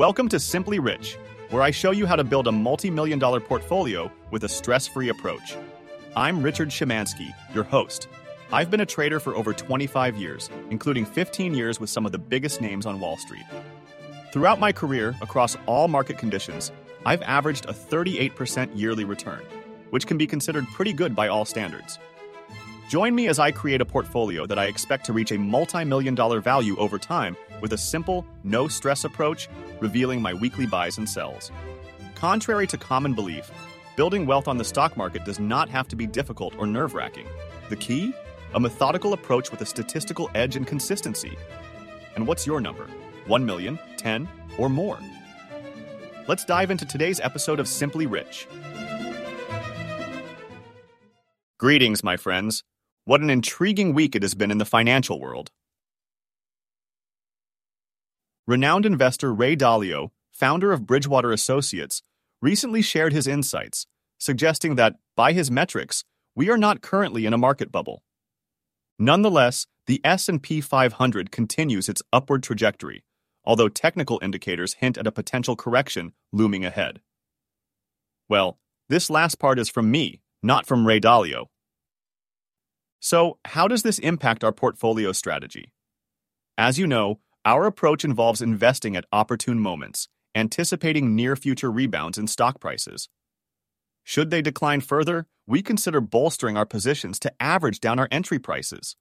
[0.00, 1.18] Welcome to Simply Rich,
[1.50, 4.88] where I show you how to build a multi million dollar portfolio with a stress
[4.88, 5.58] free approach.
[6.16, 8.08] I'm Richard Szymanski, your host.
[8.50, 12.18] I've been a trader for over 25 years, including 15 years with some of the
[12.18, 13.44] biggest names on Wall Street.
[14.32, 16.72] Throughout my career, across all market conditions,
[17.04, 19.42] I've averaged a 38% yearly return,
[19.90, 21.98] which can be considered pretty good by all standards.
[22.88, 26.14] Join me as I create a portfolio that I expect to reach a multi million
[26.14, 29.48] dollar value over time with a simple, no stress approach,
[29.80, 31.50] revealing my weekly buys and sells.
[32.14, 33.50] Contrary to common belief,
[33.96, 37.26] building wealth on the stock market does not have to be difficult or nerve wracking.
[37.68, 38.12] The key?
[38.54, 41.36] A methodical approach with a statistical edge and consistency.
[42.16, 42.86] And what's your number?
[43.26, 44.98] 1 million, 10, or more?
[46.26, 48.46] Let's dive into today's episode of Simply Rich.
[51.58, 52.64] Greetings, my friends.
[53.04, 55.50] What an intriguing week it has been in the financial world.
[58.46, 62.02] Renowned investor Ray Dalio, founder of Bridgewater Associates,
[62.40, 63.86] recently shared his insights,
[64.18, 68.02] suggesting that, by his metrics, we are not currently in a market bubble.
[68.98, 73.04] Nonetheless, the S&P 500 continues its upward trajectory,
[73.44, 77.00] although technical indicators hint at a potential correction looming ahead.
[78.28, 81.46] Well, this last part is from me, not from Ray Dalio.
[83.00, 85.72] So, how does this impact our portfolio strategy?
[86.58, 92.26] As you know, our approach involves investing at opportune moments, anticipating near future rebounds in
[92.26, 93.08] stock prices.
[94.04, 98.96] Should they decline further, we consider bolstering our positions to average down our entry prices.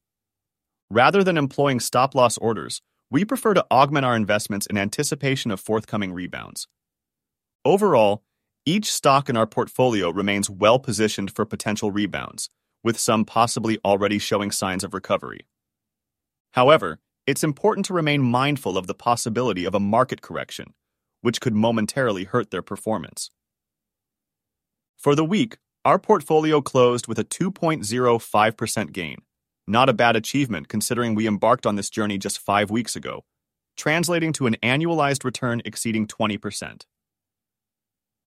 [0.90, 5.60] Rather than employing stop loss orders, we prefer to augment our investments in anticipation of
[5.60, 6.68] forthcoming rebounds.
[7.66, 8.24] Overall,
[8.66, 12.50] each stock in our portfolio remains well positioned for potential rebounds,
[12.84, 15.46] with some possibly already showing signs of recovery.
[16.52, 17.00] However,
[17.30, 20.74] it's important to remain mindful of the possibility of a market correction,
[21.22, 23.30] which could momentarily hurt their performance.
[24.98, 29.18] For the week, our portfolio closed with a 2.05% gain.
[29.68, 33.26] Not a bad achievement considering we embarked on this journey just five weeks ago,
[33.78, 36.82] translating to an annualized return exceeding 20%.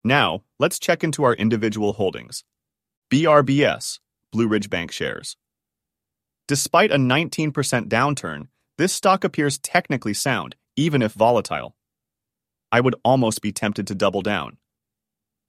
[0.03, 2.43] Now, let's check into our individual holdings.
[3.09, 3.99] BRBS,
[4.33, 5.37] Blue Ridge Bankshares.
[6.49, 7.53] Despite a 19%
[7.87, 8.47] downturn,
[8.79, 11.75] this stock appears technically sound, even if volatile.
[12.71, 14.55] I would almost be tempted to double down.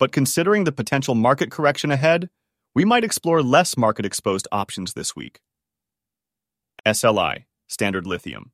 [0.01, 2.29] But considering the potential market correction ahead,
[2.75, 5.39] we might explore less market exposed options this week.
[6.85, 8.51] SLI, Standard Lithium.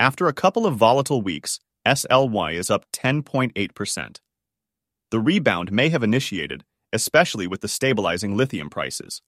[0.00, 4.20] After a couple of volatile weeks, SLY is up 10.8%.
[5.10, 6.64] The rebound may have initiated,
[6.94, 9.20] especially with the stabilizing lithium prices.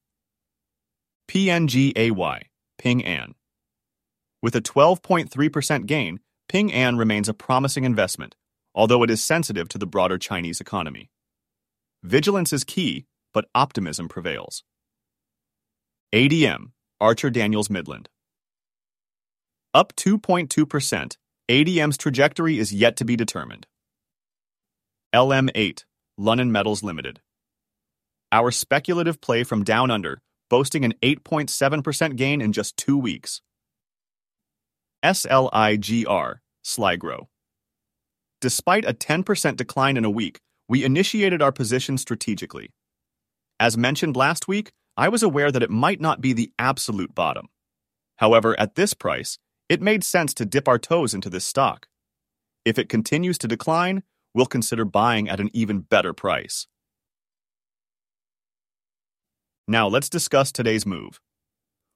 [1.28, 2.44] PNGAY,
[2.78, 3.34] Ping An.
[4.42, 8.34] With a 12.3% gain, Ping An remains a promising investment,
[8.74, 11.10] although it is sensitive to the broader Chinese economy.
[12.02, 14.64] Vigilance is key, but optimism prevails.
[16.14, 18.08] ADM, Archer Daniels Midland.
[19.74, 21.16] Up 2.2%,
[21.48, 23.66] ADM's trajectory is yet to be determined.
[25.14, 25.84] LM8,
[26.16, 27.20] Lunnon Metals Limited.
[28.32, 33.42] Our speculative play from down under, boasting an 8.7% gain in just two weeks.
[35.04, 37.26] SLIGR, Sligro.
[38.40, 42.70] Despite a 10% decline in a week, we initiated our position strategically.
[43.58, 47.48] As mentioned last week, I was aware that it might not be the absolute bottom.
[48.16, 49.38] However, at this price,
[49.68, 51.86] it made sense to dip our toes into this stock.
[52.64, 54.02] If it continues to decline,
[54.34, 56.66] we'll consider buying at an even better price.
[59.66, 61.20] Now let's discuss today's move.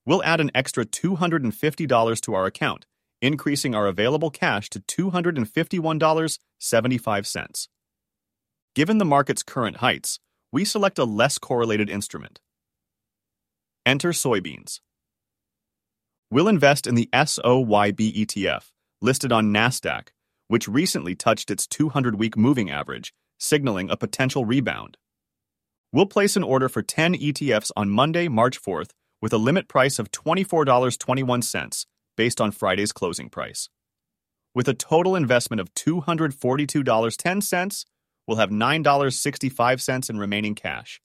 [0.07, 2.87] We'll add an extra $250 to our account,
[3.21, 7.69] increasing our available cash to $251.75.
[8.75, 10.19] Given the market's current heights,
[10.51, 12.41] we select a less correlated instrument.
[13.87, 14.81] Enter soybeans.
[16.31, 20.09] We'll invest in the SOYB ETF, listed on NASDAQ,
[20.49, 24.97] which recently touched its 200 week moving average, signaling a potential rebound.
[25.93, 28.91] We'll place an order for 10 ETFs on Monday, March 4th,
[29.23, 33.69] with a limit price of $24.21 based on Friday's closing price.
[34.55, 37.85] With a total investment of $242.10,
[38.27, 41.01] we'll have $9.65 in remaining cash.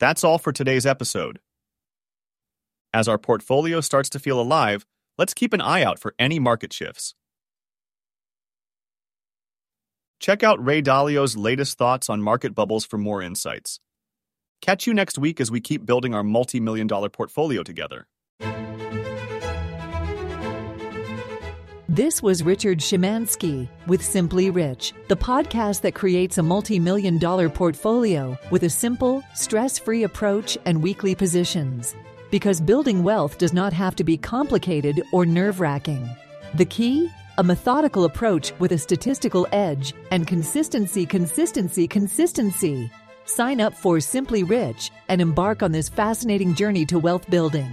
[0.00, 1.38] That's all for today's episode.
[2.92, 4.84] As our portfolio starts to feel alive,
[5.16, 7.14] let's keep an eye out for any market shifts.
[10.18, 13.80] Check out Ray Dalio's latest thoughts on market bubbles for more insights.
[14.60, 18.06] Catch you next week as we keep building our multi million dollar portfolio together.
[21.92, 27.50] This was Richard Szymanski with Simply Rich, the podcast that creates a multi million dollar
[27.50, 31.94] portfolio with a simple, stress free approach and weekly positions.
[32.30, 36.08] Because building wealth does not have to be complicated or nerve wracking.
[36.54, 37.10] The key?
[37.36, 42.90] A methodical approach with a statistical edge and consistency, consistency, consistency.
[43.26, 47.70] Sign up for Simply Rich and embark on this fascinating journey to wealth building.